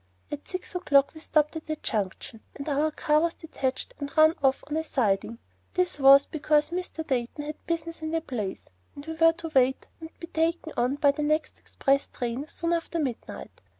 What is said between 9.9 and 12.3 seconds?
and be taken on by the next express